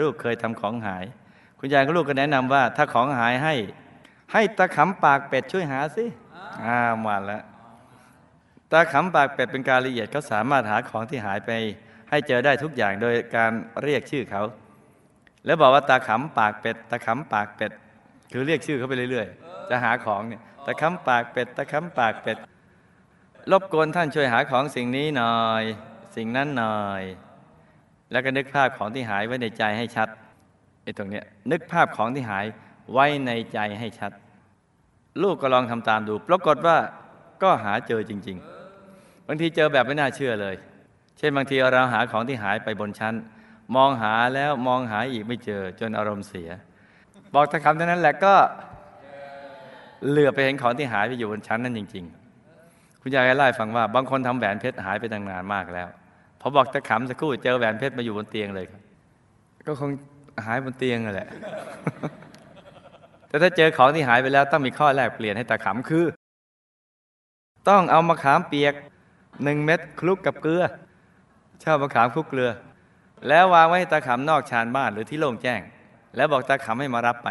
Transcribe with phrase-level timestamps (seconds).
[0.00, 1.04] ลูกเคยทำของหาย
[1.58, 3.54] คุณยายกับลูกก็แนะนำว่า ถ้าของหายให้
[4.32, 6.04] ให้ตะขำปากเป็ดช่วยหาสิ
[6.64, 7.42] อ่ามาแล้ว
[8.72, 11.50] ตาขำปากเป็ดเป็นการละเอียดเขาสามารถหาของที่หายไป
[12.10, 13.52] ให้เจอได้ทุกอย่างโดยการ
[13.82, 14.42] เรียกชื่อเขา
[15.44, 17.70] แล้วบอกว่าตาขำปากเป็ดตาขำปากเป็ด
[18.32, 22.36] คือเรียกชื่อเขาไปเรื่อยๆ จะหาของเนี่ยตาขำปากเป็ดตาขำปากเป็ด
[23.50, 25.62] รบกวนท่านช่วยหาของสิ่งนี้หน่อย
[26.16, 27.02] สิ่งนั้นหน่อย
[28.10, 30.08] แล้วก็นึกภาพของที่หายไว้ในใจให้ชัด
[30.82, 32.44] ไอ้ตรงเนี้ยนึกภาพของที่หาย
[32.92, 34.12] ไว้ในใจให้ชัด
[35.22, 36.76] ลูกก็ลองทำตามดู ปรากฏว่า
[37.42, 38.38] ก็หาเจอจริง
[38.82, 40.54] ๆ บางทีเจอแบบไม่น่าเชื่อเลย
[41.18, 43.14] เช่นบางทีเราหาของที่หายไปบนชั้น
[43.76, 46.50] มองหาแล้วมองหาอีกไม่เจอจนอารมณ์เสีย
[47.34, 48.34] บอกตะคำเท่านั้นแหละก็
[50.08, 52.04] เหลือไปเห็นของที่หายไปอยู่บนชั้นนั้นจริง
[52.54, 55.88] ๆ คุณยายเล่าให้ฟังว่า บางคนทำแหวนเพชรหายไปตั้งนานมากแล้ว
[56.46, 58.80] อบอกตะขำสักครู่เจอแหวนเพชรมาอยู่บนเตียงเลยครับ
[59.66, 59.90] ก็คง
[60.44, 61.28] หายบนเตียงนั่แหละ
[63.28, 66.04] แต่ถ้าเจอของที่หายไปแล้วต้องมีข้อแลกเปลี่ยนให้ตะขำคือ
[67.68, 68.74] ต้องเอามะขามเปียก
[69.44, 70.64] หนึ่งเม็ดคลุกกับเกลือ
[71.62, 72.50] ชอบมะขามคลุกเกลือ
[73.28, 75.60] แล้ววางไว้ให้ตาขำนอกชานบ้านหรือที่โล่งแจ้ง
[76.16, 77.28] แล้วบอกตาขำให้มารับไป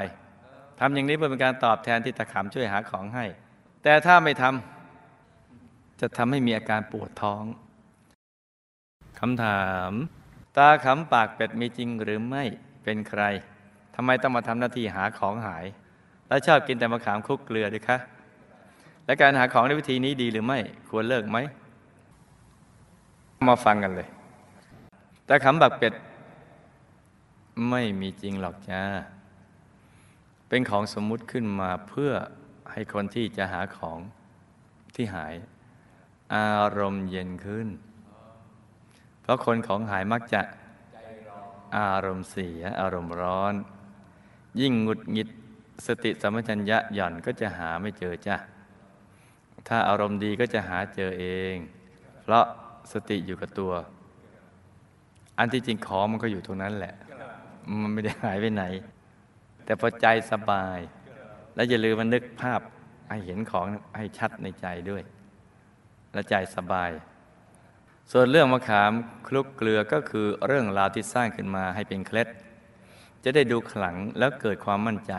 [0.79, 3.25] ทำอย่างนี้เพื่อเป็นการตอบแทนที่ตาขำช่วยหาของให้
[3.83, 7.43] แต่ถ้าไม่ทำจะทำให้มีอาการปวดท้อง
[9.19, 9.91] คำถาม
[10.57, 12.43] ตาขำปากเป็ดมีจริงหรือไม่
[12.83, 13.23] เป็นใคร
[13.95, 15.65] ทำไมต้องมาทำหน้าที่หาของหาย
[16.27, 17.97] แล้วชอบกินแต่มะขามคลุกเกลือด้วยคะ
[19.05, 21.37] และการหาของในวิธีนี้ดีหรือไม่ควรเลิกไหม
[23.47, 24.07] มาฟังกันเลย
[25.27, 25.93] ต่คำบักเป็ด
[27.69, 28.81] ไม่มีจริงหรอกจ้า
[30.49, 32.11] เป็นของสมมุติขึ้นมาเพื่อ
[32.71, 33.99] ให้คนที่จะหาของ
[34.95, 35.33] ที่หาย
[36.35, 37.67] อารมณ์เย็นขึ้น
[39.25, 40.41] เพราะคนของหายมักจะ
[41.77, 43.53] อารมณ์เสีย อารมณ์ร้อน
[44.61, 45.29] ยิ่งหงุดหงิด
[45.87, 48.37] สติสัมปชัญญะหย่อนก็จะหาไม่เจอจ้ะ
[49.67, 51.55] ถ้าอารมณ์ดีก็จะหาเจอเอง
[52.21, 52.45] เพราะ
[52.91, 53.73] สติอยู่กับตัว
[55.39, 56.93] อันที่จริงของมันก็อยู่ตรงนั้นแหละ
[57.81, 58.63] มันไม่ได้หายไปไหน
[59.65, 60.79] แต่พอใจสบาย
[61.55, 62.61] แล้วอย่าลืมมันนึกภาพ
[63.09, 63.65] ให้เห็นของ
[63.97, 65.03] ให้ชัดในใจด้วย
[66.13, 66.91] และใจสบาย
[68.11, 68.91] ส่วนเรื่องมะขาม
[69.27, 72.27] คลุกเกลือก็คือเรื่องราวที่สร้างขึ้นมาให้เป็นเคล็ด
[73.23, 75.13] จะได้ดูขลังแล้วเกิดความมั่นใจ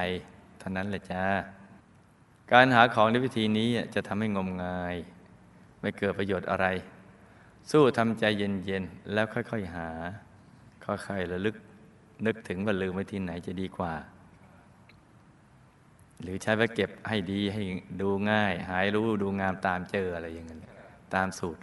[0.59, 1.25] เท่านั้นแหละจ้า
[2.53, 4.97] การหาของในวิธีนี้จะทำให้งมงาย
[5.81, 6.67] ไม่เกิดประโยชน์อะไร
[7.71, 9.89] สู้ทำใจเย็นๆ แล้วค่อยๆหา
[10.85, 11.57] ค่อยๆระลึก
[12.27, 13.95] นึกถึงว่าลืมไว้ที่ไหนจะดีกว่า
[16.23, 17.63] หรือใช้ไว้เก็บให้ดีให้
[18.01, 20.61] ดูง่าย หายรู้ดูงามตามเจออะไรอย่างนั้น
[21.15, 21.61] ตามสูตร